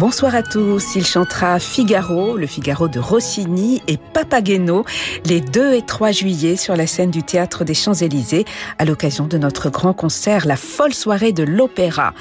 [0.00, 0.96] Bonsoir à tous.
[0.96, 4.86] Il chantera Figaro, le Figaro de Rossini et Papageno
[5.26, 8.46] les 2 et 3 juillet sur la scène du théâtre des Champs-Élysées
[8.78, 12.14] à l'occasion de notre grand concert, la folle soirée de l'opéra.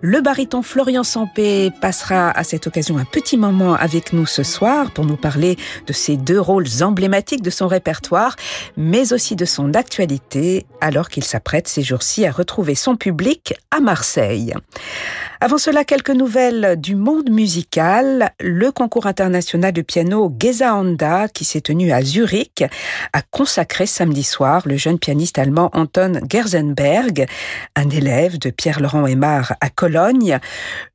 [0.00, 4.90] Le baryton Florian Sampé passera à cette occasion un petit moment avec nous ce soir
[4.90, 5.56] pour nous parler
[5.86, 8.34] de ces deux rôles emblématiques de son répertoire,
[8.76, 13.80] mais aussi de son actualité, alors qu'il s'apprête ces jours-ci à retrouver son public à
[13.80, 14.54] Marseille.
[15.42, 18.32] Avant cela, quelques nouvelles du monde musical.
[18.40, 22.64] Le concours international de piano Geza Honda, qui s'est tenu à Zurich,
[23.12, 27.26] a consacré samedi soir le jeune pianiste allemand Anton Gerzenberg,
[27.76, 30.38] un élève de Pierre-Laurent Aymar à Cologne.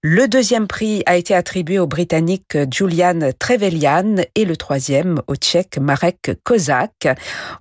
[0.01, 5.77] Le deuxième prix a été attribué au Britannique Julian Trevelyan et le troisième au Tchèque
[5.77, 7.07] Marek Kozak.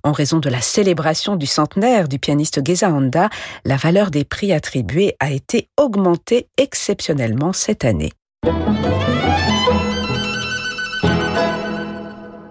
[0.03, 3.29] En raison de la célébration du centenaire du pianiste Geza Honda,
[3.65, 8.11] la valeur des prix attribués a été augmentée exceptionnellement cette année.
[8.45, 9.14] thank you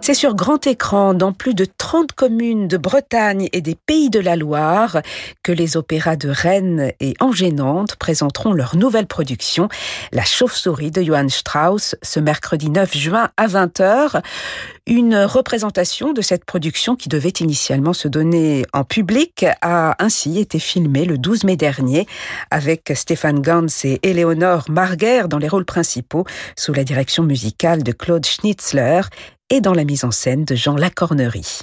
[0.05, 4.21] C'est sur grand écran, dans plus de 30 communes de Bretagne et des pays de
[4.21, 4.99] la Loire,
[5.43, 9.71] que les opéras de Rennes et Angers-Nantes présenteront leur nouvelle production,
[10.13, 14.21] La chauve-souris de Johann Strauss, ce mercredi 9 juin à 20h.
[14.87, 20.59] Une représentation de cette production qui devait initialement se donner en public a ainsi été
[20.59, 22.07] filmée le 12 mai dernier
[22.51, 26.27] avec Stéphane Gans et Éléonore Marguer dans les rôles principaux
[26.59, 29.01] sous la direction musicale de Claude Schnitzler
[29.51, 31.61] et dans la mise en scène de Jean Lacornerie.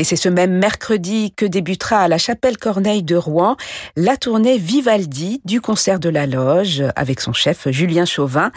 [0.00, 3.56] Et c'est ce même mercredi que débutera à la Chapelle Corneille de Rouen
[3.96, 8.52] la tournée Vivaldi du concert de la Loge avec son chef Julien Chauvin.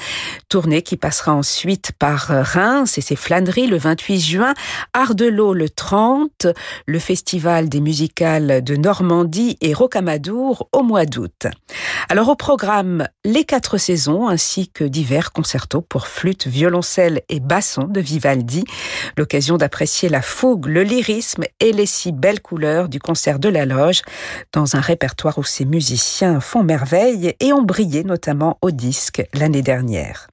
[0.50, 4.54] Tournée qui passera ensuite par Reims et ses flâneries le 28 juin,
[4.94, 6.46] Ardelot le 30,
[6.86, 11.48] le Festival des musicales de Normandie et Rocamadour au mois d'août.
[12.08, 17.86] Alors au programme, les quatre saisons ainsi que divers concertos pour flûte, violoncelle et basson
[17.86, 18.64] de Vivaldi.
[19.18, 23.66] L'occasion d'apprécier la fougue, le lyrisme et les si belles couleurs du concert de la
[23.66, 24.02] loge
[24.54, 29.62] dans un répertoire où ces musiciens font merveille et ont brillé notamment au disque l'année
[29.62, 30.31] dernière.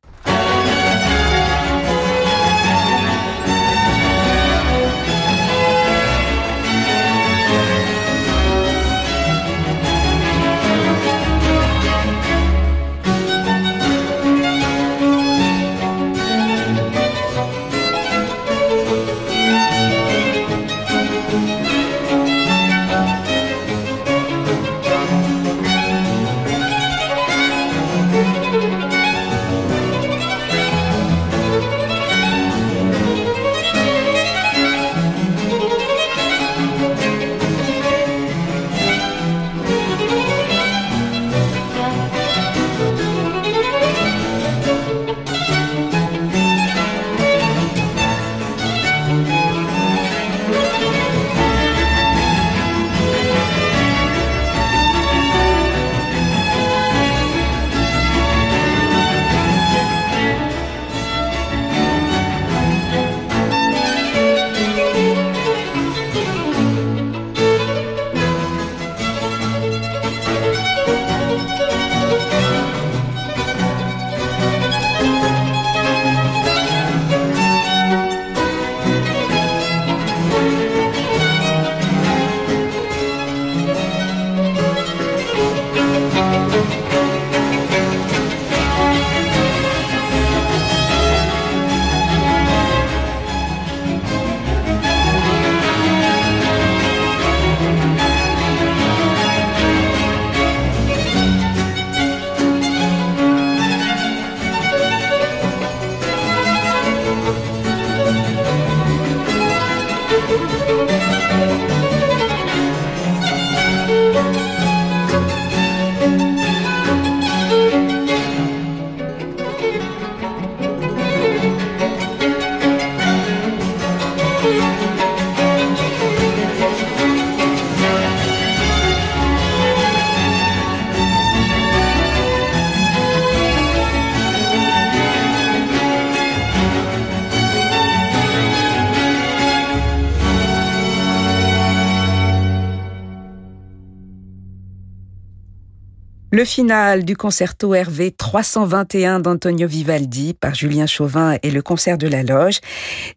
[146.38, 152.06] Le final du concerto Hervé 321 d'Antonio Vivaldi par Julien Chauvin et le concert de
[152.06, 152.60] la loge.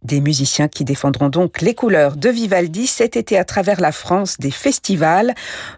[0.01, 4.37] Des musiciens qui défendront donc les couleurs de Vivaldi cet été à travers la France
[4.39, 5.35] des festivals.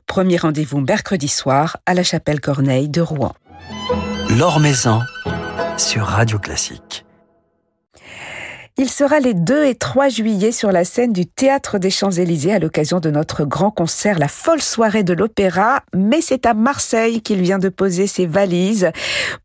[0.08, 3.34] Premier rendez-vous mercredi soir à la chapelle Corneille de Rouen.
[4.30, 5.02] L'Or Maison
[5.76, 7.04] sur Radio Classique.
[8.76, 12.58] Il sera les 2 et 3 juillet sur la scène du Théâtre des Champs-Élysées à
[12.58, 17.40] l'occasion de notre grand concert La folle soirée de l'opéra, mais c'est à Marseille qu'il
[17.44, 18.90] vient de poser ses valises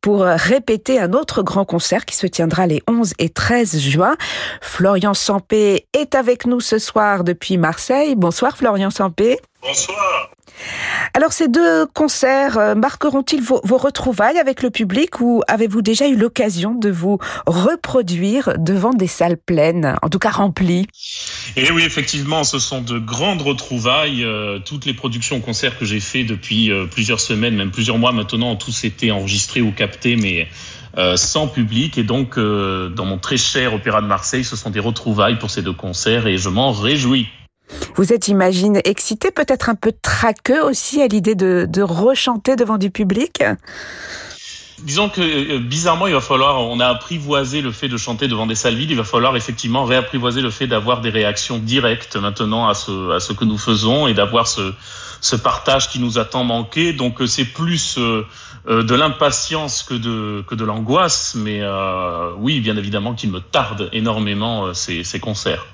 [0.00, 4.16] pour répéter un autre grand concert qui se tiendra les 11 et 13 juin.
[4.62, 8.14] Florian Sampé est avec nous ce soir depuis Marseille.
[8.16, 9.38] Bonsoir Florian Sampé.
[9.62, 10.30] Bonsoir.
[11.14, 16.16] Alors ces deux concerts euh, marqueront-ils vos, retrouvailles avec le public ou avez-vous déjà eu
[16.16, 20.86] l'occasion de vous reproduire devant des salles pleines, en tout cas remplies?
[21.56, 24.24] Et eh oui, effectivement, ce sont de grandes retrouvailles.
[24.24, 28.12] Euh, toutes les productions concerts que j'ai fait depuis euh, plusieurs semaines, même plusieurs mois
[28.12, 30.48] maintenant, ont tous été enregistrés ou captés, mais
[31.14, 31.96] sans public.
[31.96, 35.62] Et donc, dans mon très cher Opéra de Marseille, ce sont des retrouvailles pour ces
[35.62, 37.28] deux concerts et je m'en réjouis.
[37.96, 42.78] Vous êtes, j'imagine, excité, peut-être un peu traqueux aussi à l'idée de, de rechanter devant
[42.78, 43.42] du public
[44.82, 48.46] Disons que euh, bizarrement, il va falloir, on a apprivoisé le fait de chanter devant
[48.46, 52.68] des salles vides, il va falloir effectivement réapprivoiser le fait d'avoir des réactions directes maintenant
[52.68, 54.72] à ce, à ce que nous faisons et d'avoir ce,
[55.20, 56.92] ce partage qui nous a tant manqué.
[56.92, 58.24] Donc euh, c'est plus euh,
[58.68, 61.62] de l'impatience que de, que de l'angoisse, mais
[62.36, 65.64] oui, bien évidemment qu'il me tarde énormément ces, ces concerts.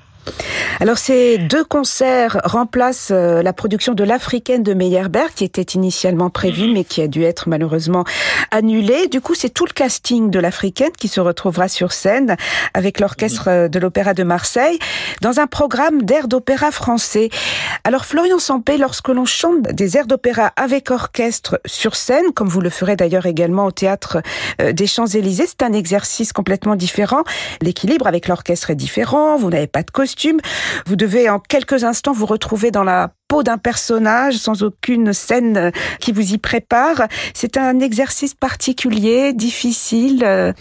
[0.79, 6.29] Alors ces deux concerts remplacent euh, la production de l'Africaine de Meyerberg qui était initialement
[6.29, 8.03] prévue mais qui a dû être malheureusement
[8.51, 9.07] annulée.
[9.07, 12.35] Du coup, c'est tout le casting de l'Africaine qui se retrouvera sur scène
[12.73, 14.79] avec l'orchestre euh, de l'Opéra de Marseille
[15.21, 17.29] dans un programme d'air d'opéra français.
[17.83, 22.61] Alors Florian Sampé, lorsque l'on chante des airs d'opéra avec orchestre sur scène, comme vous
[22.61, 24.21] le ferez d'ailleurs également au théâtre
[24.61, 27.23] euh, des Champs-Élysées, c'est un exercice complètement différent.
[27.61, 30.14] L'équilibre avec l'orchestre est différent, vous n'avez pas de costume
[30.85, 35.71] vous devez en quelques instants vous retrouver dans la peau d'un personnage sans aucune scène
[35.99, 37.07] qui vous y prépare.
[37.33, 40.53] C'est un exercice particulier, difficile.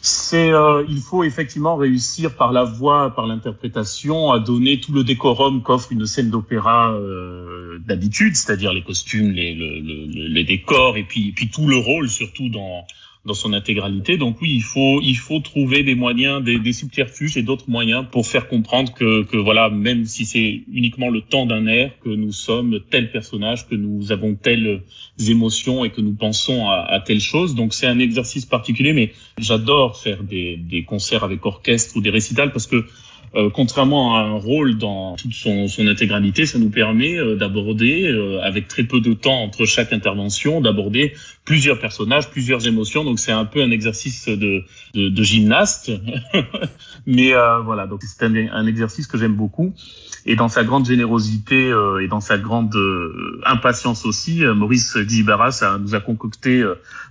[0.00, 5.02] C'est, euh, il faut effectivement réussir par la voix, par l'interprétation, à donner tout le
[5.02, 11.66] décorum qu'offre une scène d'opéra euh, d'habitude, c'est-à-dire les costumes, les, décors et puis tout
[11.66, 12.84] le rôle surtout dans
[13.24, 14.16] dans son intégralité.
[14.18, 18.26] Donc oui, il faut il faut trouver des moyens, des, subterfuges et d'autres moyens pour
[18.26, 22.32] faire comprendre que, que voilà, même si c'est uniquement le temps d'un air, que nous
[22.32, 24.82] sommes tel personnage, que nous avons telles
[25.28, 27.54] émotions et que nous pensons à, à telle chose.
[27.54, 32.10] Donc c'est un exercice particulier, mais j'adore faire des, des concerts avec orchestre ou des
[32.10, 32.84] récitals parce que
[33.36, 38.06] euh, contrairement à un rôle dans toute son, son intégralité, ça nous permet euh, d'aborder,
[38.06, 41.14] euh, avec très peu de temps entre chaque intervention, d'aborder
[41.44, 43.02] plusieurs personnages, plusieurs émotions.
[43.02, 44.62] Donc c'est un peu un exercice de,
[44.94, 45.90] de, de gymnaste.
[47.06, 47.32] Mais
[47.64, 49.74] voilà, donc c'est un, un, exercice que j'aime beaucoup.
[50.26, 51.68] Et dans sa grande générosité
[52.00, 52.74] et dans sa grande
[53.44, 56.64] impatience aussi, Maurice Djibaras nous a concocté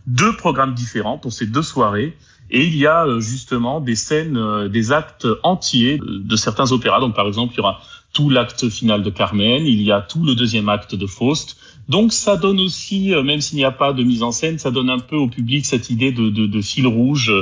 [0.07, 2.17] deux programmes différents pour ces deux soirées.
[2.55, 6.99] Et il y a euh, justement des scènes, euh, des actes entiers de certains opéras.
[6.99, 7.81] Donc par exemple, il y aura
[8.13, 11.57] tout l'acte final de Carmen, il y a tout le deuxième acte de Faust.
[11.89, 14.69] Donc ça donne aussi, euh, même s'il n'y a pas de mise en scène, ça
[14.69, 17.33] donne un peu au public cette idée de, de, de fil rouge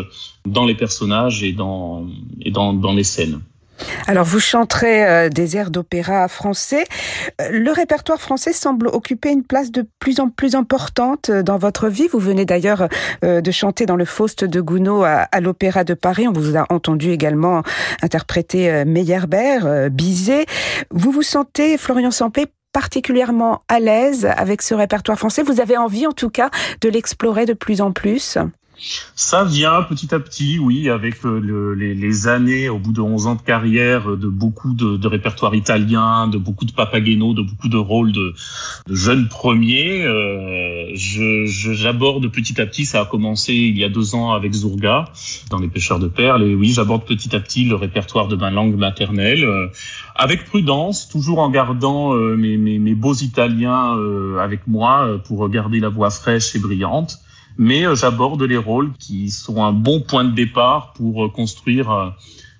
[0.45, 2.07] dans les personnages et dans,
[2.39, 3.41] et dans, dans les scènes.
[4.07, 6.83] Alors vous chanterez euh, des airs d'opéra français.
[7.39, 11.57] Euh, le répertoire français semble occuper une place de plus en plus importante euh, dans
[11.57, 12.07] votre vie.
[12.11, 12.87] Vous venez d'ailleurs
[13.21, 16.27] de chanter dans le Faust de Gounod à, l'Opéra de Paris.
[16.27, 17.63] On vous a entendu également
[18.01, 20.45] interpréter Meyerbeer, Bizet.
[20.89, 25.43] Vous vous sentez, Florian Sampé, particulièrement à l'aise avec ce répertoire français?
[25.43, 26.49] Vous avez envie en tout cas
[26.81, 28.37] de l'explorer de plus en plus?
[29.15, 33.27] Ça vient petit à petit, oui, avec euh, le, les, années, au bout de 11
[33.27, 37.67] ans de carrière, de beaucoup de, de répertoires italiens, de beaucoup de Papageno, de beaucoup
[37.67, 38.33] de rôles de,
[38.89, 40.03] jeunes premiers.
[40.03, 45.05] Euh, j'aborde petit à petit, ça a commencé il y a deux ans avec Zurga,
[45.49, 48.49] dans Les Pêcheurs de Perles, et oui, j'aborde petit à petit le répertoire de ma
[48.49, 49.67] langue maternelle, euh,
[50.15, 53.97] avec prudence, toujours en gardant euh, mes, mes, mes, beaux Italiens
[54.39, 57.19] avec moi pour garder la voix fraîche et brillante
[57.57, 61.91] mais euh, j'aborde les rôles qui sont un bon point de départ pour euh, construire
[61.91, 62.09] euh,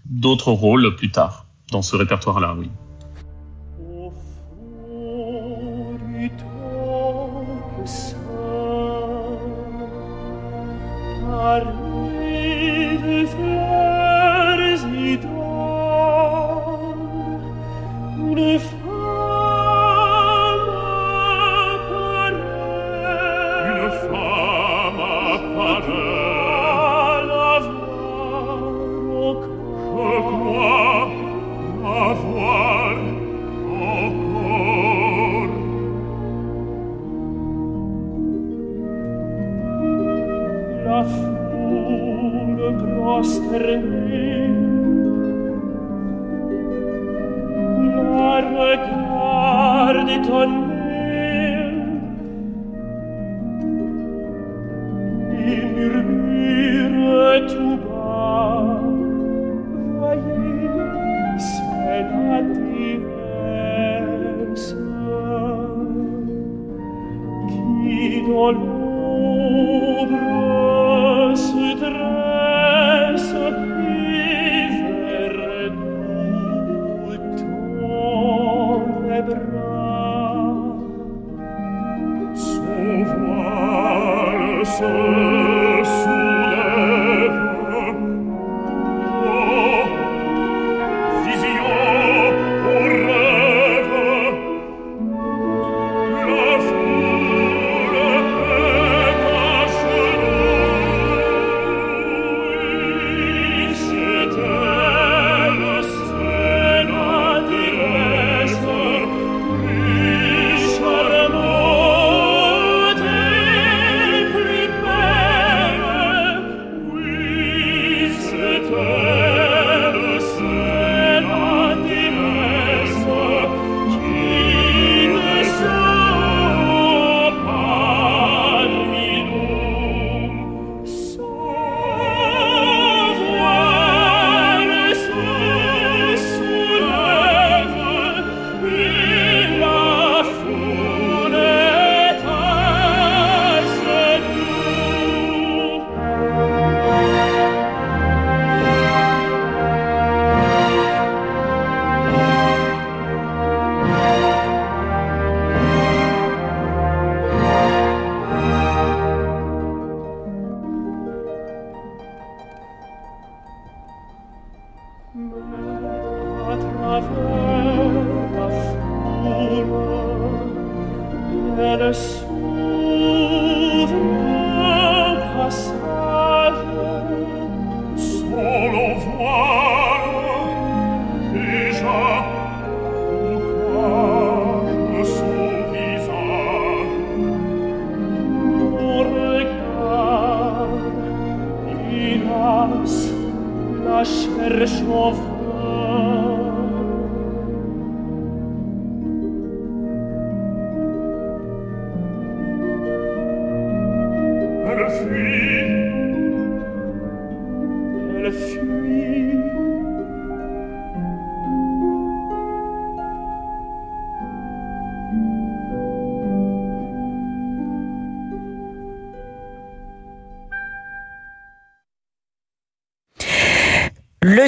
[0.06, 2.70] d'autres rôles plus tard dans ce répertoire-là, oui.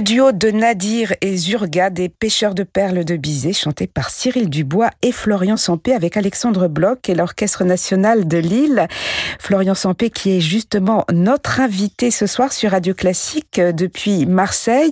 [0.03, 4.89] Duo de Nadir et Zurga des pêcheurs de perles de Bizet, chanté par Cyril Dubois
[5.01, 8.87] et Florian Sampé avec Alexandre Bloch et l'Orchestre national de Lille.
[9.39, 14.91] Florian Sampé qui est justement notre invité ce soir sur Radio Classique euh, depuis Marseille.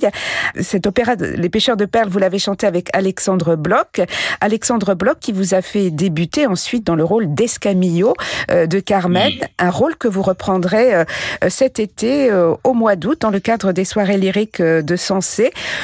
[0.59, 3.99] Cet opéra Les pêcheurs de perles, vous l'avez chanté avec Alexandre Bloch.
[4.39, 8.13] Alexandre Bloch qui vous a fait débuter ensuite dans le rôle d'Escamillo
[8.49, 11.03] euh, de Carmen, un rôle que vous reprendrez euh,
[11.49, 12.31] cet été
[12.63, 14.95] au mois d'août dans le cadre des soirées lyriques de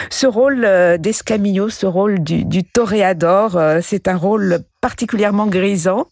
[0.10, 6.07] Ce rôle euh, d'Escamillo, ce rôle du, du toréador, euh, c'est un rôle particulièrement grisant.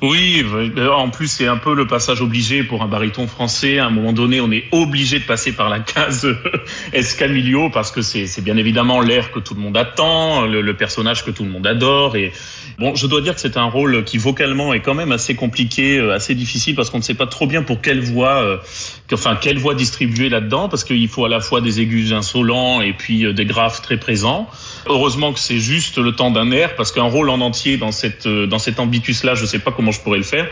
[0.00, 0.44] Oui,
[0.96, 3.78] en plus c'est un peu le passage obligé pour un baryton français.
[3.78, 6.28] À un moment donné, on est obligé de passer par la case
[6.92, 11.30] Escamillo parce que c'est bien évidemment l'air que tout le monde attend, le, personnage que
[11.30, 12.16] tout le monde adore.
[12.16, 12.32] Et
[12.78, 15.98] bon, je dois dire que c'est un rôle qui vocalement est quand même assez compliqué,
[15.98, 18.58] euh, assez difficile parce qu'on ne sait pas trop bien pour quelle voix, euh,
[19.12, 22.92] enfin quelle voix distribuer là-dedans parce qu'il faut à la fois des aigus insolents et
[22.92, 24.48] puis euh, des graves très présents.
[24.86, 28.03] Heureusement que c'est juste le temps d'un air parce qu'un rôle en entier dans cette
[28.26, 30.48] euh, dans cet ambitus-là, je ne sais pas comment je pourrais le faire.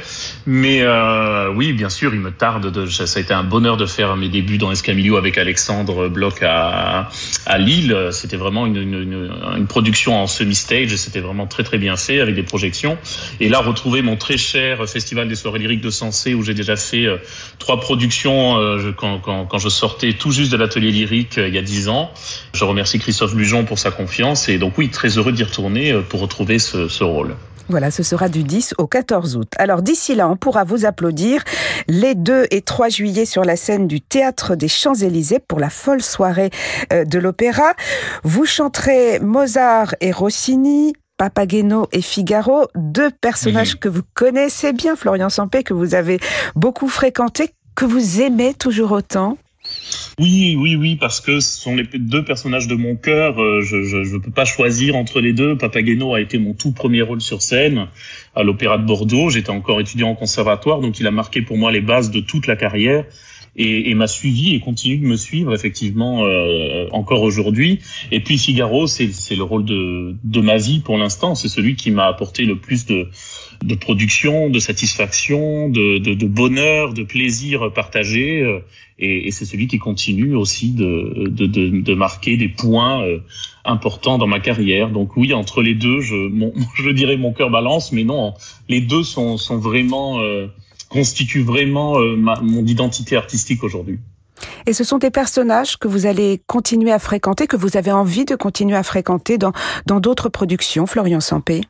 [0.47, 2.73] Mais euh, oui, bien sûr, il me tarde.
[2.73, 6.43] De, ça a été un bonheur de faire mes débuts dans Escamillo avec Alexandre Bloch
[6.43, 7.09] à,
[7.47, 8.09] à Lille.
[8.11, 10.95] C'était vraiment une, une, une, production en semi-stage.
[10.97, 12.99] C'était vraiment très très bien fait avec des projections.
[13.41, 16.77] Et là, retrouver mon très cher Festival des soirées lyriques de Sensé où j'ai déjà
[16.77, 17.17] fait euh,
[17.59, 21.59] trois productions euh, quand, quand, quand, je sortais tout juste de l'atelier lyrique il y
[21.59, 22.13] a dix ans.
[22.53, 26.21] Je remercie Christophe Lujon pour sa confiance et donc oui, très heureux d'y retourner pour
[26.21, 27.35] retrouver ce, ce rôle.
[27.69, 29.53] Voilà, ce sera du 10 au 14 août.
[29.57, 31.43] Alors d'ici là, on pourra vous applaudir
[31.89, 36.03] les 2 et 3 juillet sur la scène du Théâtre des Champs-Élysées pour la folle
[36.03, 36.51] soirée
[36.93, 37.75] euh, de l'opéra.
[38.25, 45.29] Vous chanterez Mozart et Rossini, Papageno et Figaro, deux personnages que vous connaissez bien, Florian
[45.31, 46.19] Sampé, que vous avez
[46.57, 49.39] beaucoup fréquenté, que vous aimez toujours autant.
[50.19, 53.41] Oui, oui, oui, parce que ce sont les deux personnages de mon cœur.
[53.41, 55.57] Euh, je ne peux pas choisir entre les deux.
[55.57, 57.89] Papageno a été mon tout premier rôle sur scène
[58.35, 59.31] à l'Opéra de Bordeaux.
[59.31, 62.47] J'étais encore étudiant en conservatoire, donc il a marqué pour moi les bases de toute
[62.47, 63.05] la carrière
[63.57, 67.81] et, et m'a suivi et continue de me suivre effectivement euh, encore aujourd'hui.
[68.11, 71.35] Et puis Figaro, c'est le rôle de, de ma vie pour l'instant.
[71.35, 73.09] C'est celui qui m'a apporté le plus de,
[73.63, 78.41] de production, de satisfaction, de, de, de bonheur, de plaisir partagé.
[78.41, 78.61] Euh,
[78.99, 83.19] et, et c'est celui qui continue aussi de, de, de, marquer des points euh,
[83.65, 84.91] importants dans ma carrière.
[84.91, 86.31] Donc oui, entre les deux, je,
[86.83, 88.33] je dirais mon cœur balance, mais non,
[88.69, 90.21] les deux sont, sont vraiment
[90.93, 93.99] constitue vraiment euh, mon identité artistique aujourd'hui.
[94.67, 98.25] Et ce sont des personnages que vous allez continuer à fréquenter, que vous avez envie
[98.25, 99.53] de continuer à fréquenter dans
[99.87, 101.63] dans d'autres productions, Florian Sampé?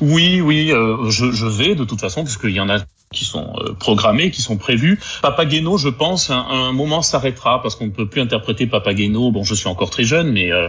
[0.00, 2.78] Oui, oui, euh, je, je, vais de toute façon, puisqu'il y en a
[3.12, 5.00] qui sont euh, programmés, qui sont prévus.
[5.20, 9.32] Papageno, je pense, à un moment s'arrêtera parce qu'on ne peut plus interpréter Papageno.
[9.32, 10.68] Bon, je suis encore très jeune, mais euh,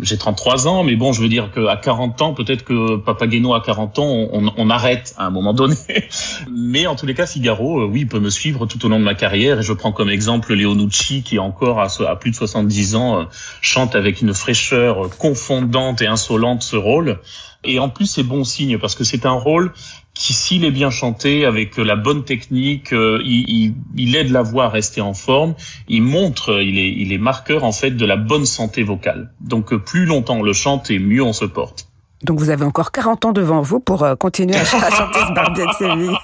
[0.00, 0.84] j'ai 33 ans.
[0.84, 4.52] Mais bon, je veux dire qu'à 40 ans, peut-être que Papageno à 40 ans, on,
[4.56, 5.74] on, arrête à un moment donné.
[6.48, 9.04] mais en tous les cas, Figaro, euh, oui, peut me suivre tout au long de
[9.04, 9.58] ma carrière.
[9.58, 13.26] Et je prends comme exemple Leonucci, qui encore à, à plus de 70 ans
[13.62, 17.18] chante avec une fraîcheur confondante et insolente ce rôle.
[17.64, 19.72] Et en plus, c'est bon signe parce que c'est un rôle
[20.20, 24.68] qui, s'il est bien chanté, avec la bonne technique, euh, il, aide la voix à
[24.68, 25.54] rester en forme.
[25.88, 29.32] Il montre, il est, il est marqueur en fait de la bonne santé vocale.
[29.40, 31.89] Donc plus longtemps on le chante et mieux on se porte.
[32.22, 35.64] Donc vous avez encore 40 ans devant vous pour euh, continuer à, chanter ce Barbier
[35.64, 36.16] de Séville.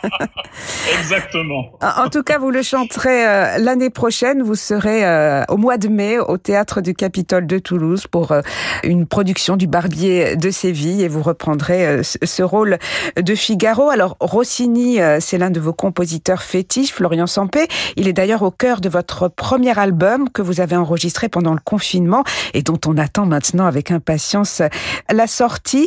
[0.99, 1.71] Exactement.
[1.81, 4.43] En tout cas, vous le chanterez euh, l'année prochaine.
[4.43, 8.35] Vous serez euh, au mois de mai au théâtre du Capitole de Toulouse pour
[8.85, 12.79] une production du Barbier de Séville et vous reprendrez ce rôle
[13.17, 13.89] de Figaro.
[13.89, 17.69] Alors Rossini, c'est l'un de vos compositeurs fétiches, Florian Sampé.
[17.97, 21.61] Il est d'ailleurs au cœur de votre premier album que vous avez enregistré pendant le
[21.65, 24.63] confinement et dont on attend maintenant avec impatience
[25.11, 25.86] la sortie.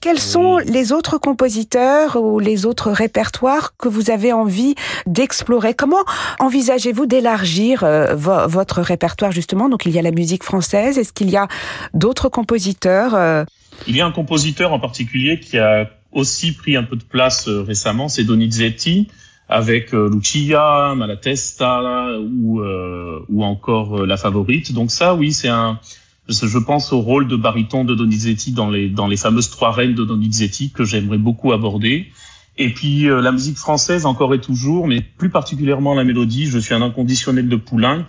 [0.00, 4.74] Quels sont les autres compositeurs ou les autres répertoires que vous avez envie
[5.06, 5.74] d'explorer?
[5.74, 6.04] Comment
[6.38, 9.68] envisagez-vous d'élargir euh, votre répertoire justement?
[9.68, 10.98] Donc il y a la musique française.
[10.98, 11.48] Est-ce qu'il y a
[11.94, 13.44] d'autres compositeurs euh?
[13.86, 17.48] Il y a un compositeur en particulier qui a aussi pris un peu de place
[17.48, 19.08] euh, récemment, c'est Donizetti
[19.50, 24.74] avec Lucia, Malatesta ou, ou encore La Favorite.
[24.74, 25.80] Donc ça, oui, c'est un,
[26.28, 29.94] je pense au rôle de baryton de Donizetti dans les, dans les fameuses trois reines
[29.94, 32.08] de Donizetti que j'aimerais beaucoup aborder.
[32.58, 36.46] Et puis euh, la musique française encore et toujours, mais plus particulièrement la mélodie.
[36.46, 38.04] Je suis un inconditionnel de Poulenc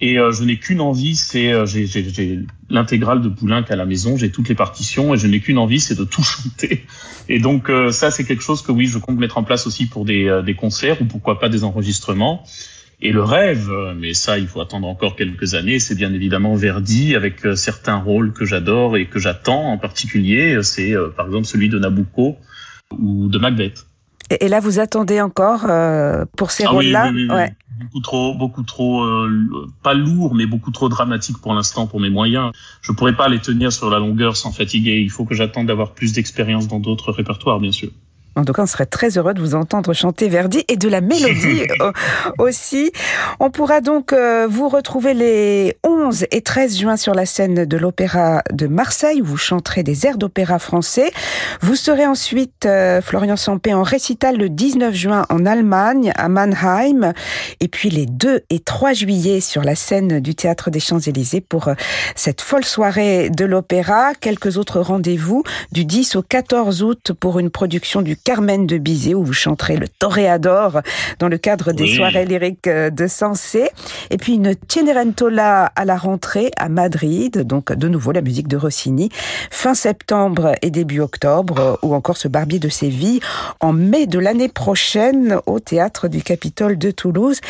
[0.00, 2.40] et euh, je n'ai qu'une envie, c'est euh, j'ai
[2.70, 5.80] l'intégrale de Poulenc à la maison, j'ai toutes les partitions et je n'ai qu'une envie,
[5.80, 6.86] c'est de tout chanter.
[7.28, 10.04] Et donc ça c'est quelque chose que oui je compte mettre en place aussi pour
[10.04, 12.42] des, des concerts ou pourquoi pas des enregistrements.
[13.06, 17.14] Et le rêve, mais ça, il faut attendre encore quelques années, c'est bien évidemment Verdi
[17.14, 20.62] avec euh, certains rôles que j'adore et que j'attends en particulier.
[20.62, 22.38] C'est euh, par exemple celui de Nabucco
[22.98, 23.84] ou de Macbeth.
[24.40, 27.54] Et là, vous attendez encore euh, pour ces ah rôles-là ouais.
[27.78, 29.04] Beaucoup trop, beaucoup trop,
[29.82, 32.52] pas lourd, mais beaucoup trop dramatique pour l'instant pour mes moyens.
[32.80, 35.00] Je pourrais pas les tenir sur la longueur sans fatiguer.
[35.00, 37.90] Il faut que j'attende d'avoir plus d'expérience dans d'autres répertoires, bien sûr.
[38.36, 41.00] En tout cas, on serait très heureux de vous entendre chanter Verdi et de la
[41.00, 41.62] mélodie
[42.38, 42.92] aussi.
[43.40, 45.93] On pourra donc euh, vous retrouver les 11
[46.30, 50.18] et 13 juin sur la scène de l'Opéra de Marseille où vous chanterez des airs
[50.18, 51.10] d'opéra français.
[51.62, 57.14] Vous serez ensuite, euh, Florian Sampé, en récital le 19 juin en Allemagne, à Mannheim.
[57.60, 61.70] Et puis les 2 et 3 juillet sur la scène du Théâtre des Champs-Élysées pour
[62.14, 64.12] cette folle soirée de l'opéra.
[64.20, 69.14] Quelques autres rendez-vous du 10 au 14 août pour une production du Carmen de Bizet,
[69.14, 70.82] où vous chanterez le Toréador
[71.18, 73.70] dans le cadre des soirées lyriques euh, de Sensé.
[74.10, 78.56] Et puis une Cenerentola à la rentrée à Madrid, donc de nouveau la musique de
[78.56, 79.10] Rossini,
[79.50, 83.20] fin septembre et début octobre, ou encore ce Barbier de Séville
[83.60, 87.40] en mai de l'année prochaine au théâtre du Capitole de Toulouse.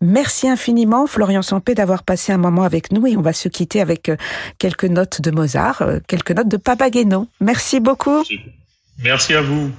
[0.00, 3.80] Merci infiniment, Florian Sampé, d'avoir passé un moment avec nous et on va se quitter
[3.80, 4.16] avec euh,
[4.58, 7.26] quelques notes de Mozart, euh, quelques notes de Papageno.
[7.40, 8.22] Merci beaucoup.
[9.02, 9.70] Merci à vous.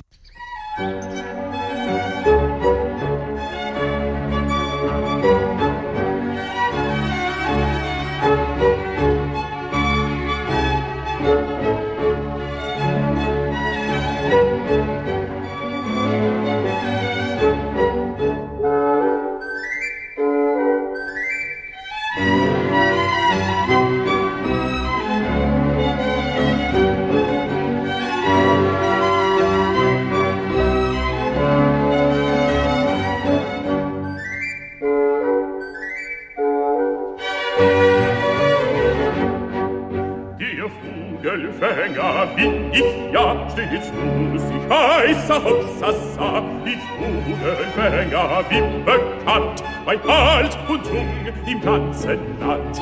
[52.06, 52.82] Land.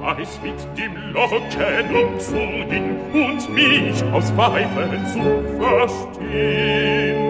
[0.00, 5.22] Weiß mit dem Locken Zungen und mich aus Pfeifen zu
[5.58, 7.24] verstehen.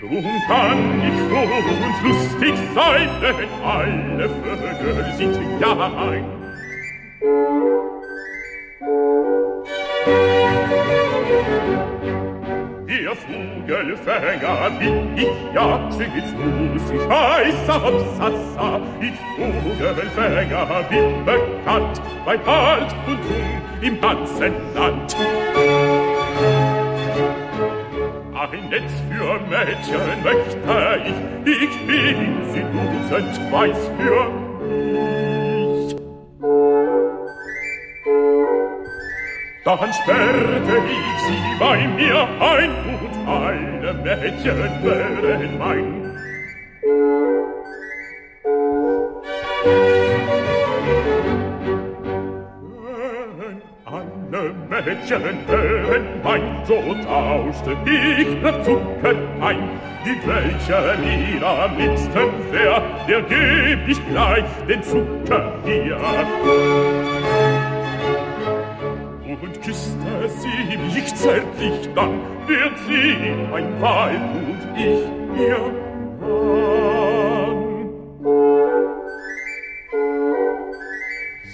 [0.00, 6.41] Drum kann ich froh und lustig sein, denn alle Vögel sind ja ein.
[14.32, 18.80] Vogelfänger bin ich ja, stets muss ich heißer Hopsassa.
[19.00, 25.16] Ich Vogelfänger bin bekannt, bei Alt und Jung im ganzen Land.
[28.34, 31.18] ein Netz für Mädchen möchte ich,
[31.52, 32.18] ich bin
[32.52, 34.24] sie dutzend weiß für
[34.64, 34.92] mich.
[39.64, 42.70] Dann sperrte ich sie bei mir ein
[43.32, 46.02] alle Mädchen wären mein.
[54.68, 59.68] Mädchen wären mein, so tauschte ich nach Zucker ein.
[60.04, 67.21] Die welche mir am liebsten wär, der geb ich gleich den Zucker hier.
[69.64, 75.06] Küsste sie mich zärtlich, dann wird sie mein Weib und ich
[75.40, 75.58] ihr
[76.20, 76.72] Mann.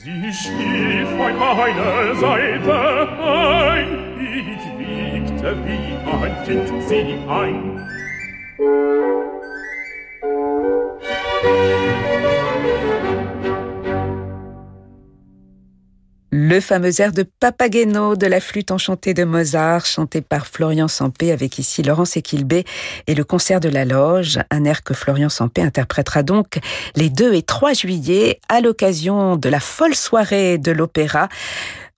[0.02, 2.74] Sie schlief an meiner Seite
[3.22, 7.97] ein, ich wiegte wie ein Kind sie ein.
[16.58, 21.30] Le fameux air de Papageno de la flûte enchantée de Mozart, chanté par Florian Sampé
[21.30, 22.64] avec ici Laurence Equilbé
[23.06, 26.58] et le concert de la loge, un air que Florian Sampé interprétera donc
[26.96, 31.28] les 2 et 3 juillet à l'occasion de la folle soirée de l'opéra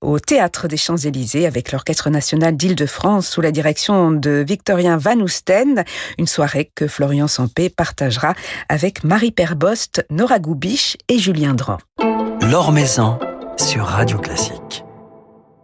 [0.03, 5.85] au Théâtre des Champs-Élysées avec l'Orchestre national d'Île-de-France sous la direction de Victorien Van Ousten,
[6.19, 8.35] une soirée que Florian Sampé partagera
[8.69, 11.79] avec Marie Perbost, Nora Goubiche et Julien Dran.
[12.43, 13.19] L'Or Maison
[13.61, 14.85] sur Radio Classique.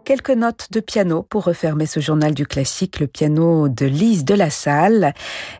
[0.05, 4.35] Quelques notes de piano pour refermer ce journal du classique, le piano de Lise de
[4.35, 5.13] la Salle.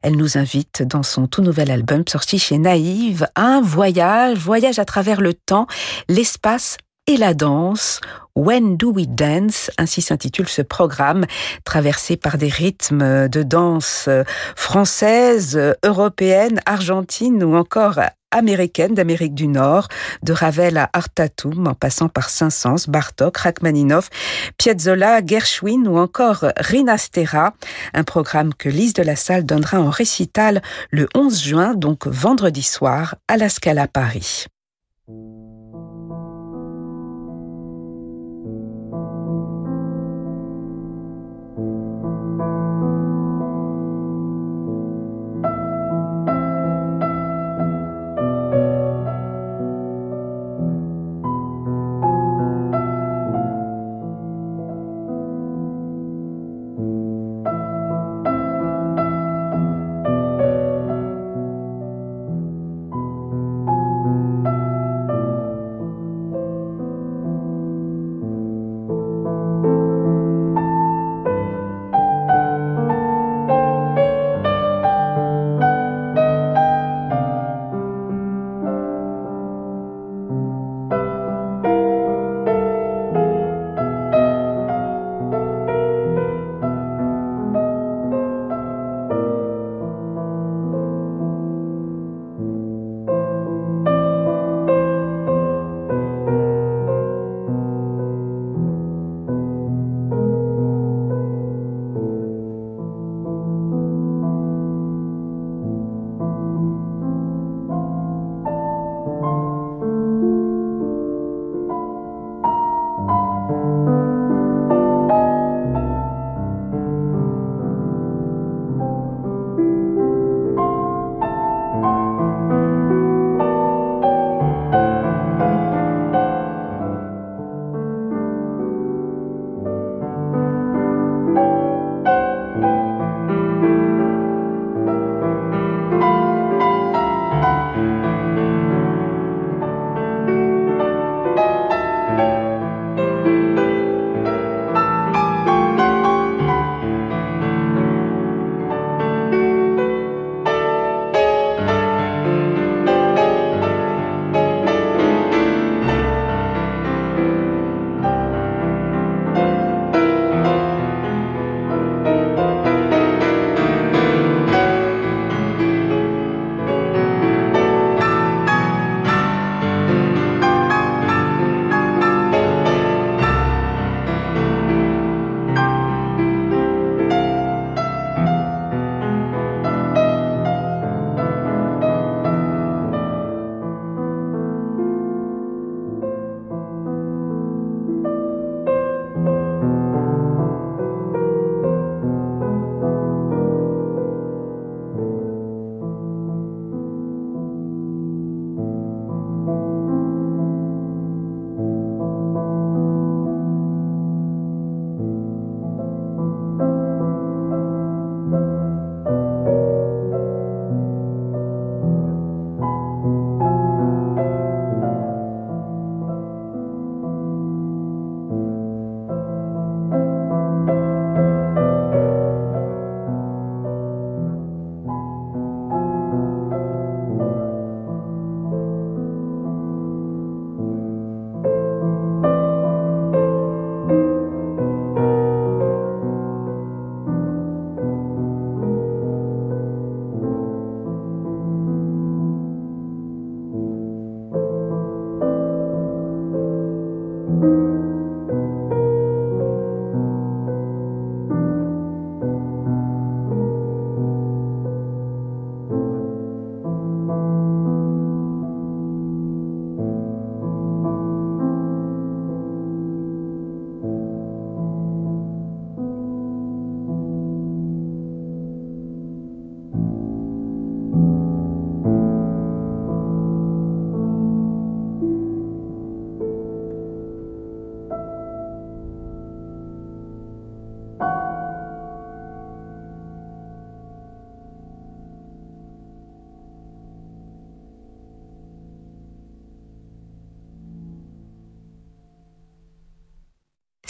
[0.03, 4.77] Elle nous invite dans son tout nouvel album sorti chez Naïve à un voyage, voyage
[4.77, 5.65] à travers le temps,
[6.09, 8.01] l'espace et la danse.
[8.35, 11.25] When Do We Dance, ainsi s'intitule ce programme,
[11.63, 14.09] traversé par des rythmes de danse
[14.55, 17.99] française, européenne, argentine ou encore
[18.31, 19.87] américaine d'Amérique du Nord,
[20.23, 24.09] de Ravel à Artatum, en passant par Saint-Saëns, Bartok, Rachmaninoff,
[24.57, 27.53] Piazzolla, Gershwin ou encore Rina Stera.
[27.93, 30.61] Un programme que Lise de la Salle donnera en récital
[30.91, 34.45] le 11 juin, donc vendredi soir, à la Scala Paris.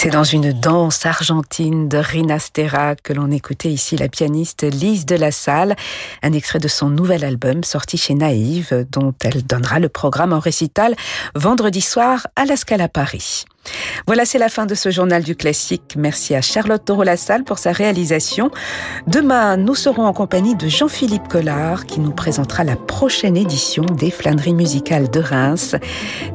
[0.07, 5.05] C'est dans une danse argentine de Rina Stera que l'on écoutait ici la pianiste Lise
[5.05, 5.75] de la Salle,
[6.23, 10.39] un extrait de son nouvel album sorti chez Naïve, dont elle donnera le programme en
[10.39, 10.95] récital
[11.35, 13.43] vendredi soir à la Scala Paris.
[14.05, 15.95] Voilà, c'est la fin de ce journal du classique.
[15.97, 18.51] Merci à Charlotte Toro-Lassalle pour sa réalisation.
[19.07, 24.11] Demain, nous serons en compagnie de Jean-Philippe Collard qui nous présentera la prochaine édition des
[24.11, 25.75] flâneries musicales de Reims.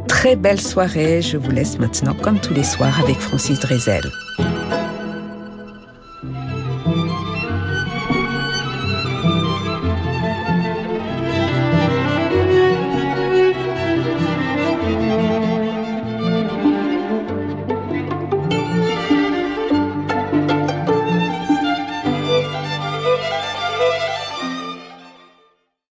[0.09, 1.23] Très belle soirée.
[1.23, 4.03] Je vous laisse maintenant, comme tous les soirs, avec Francis Drezel.